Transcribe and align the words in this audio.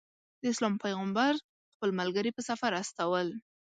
د 0.41 0.43
اسلام 0.53 0.73
پیغمبر 0.83 1.33
خپل 1.73 1.89
ملګري 1.99 2.31
په 2.33 2.41
سفر 2.49 2.71
استول. 2.81 3.27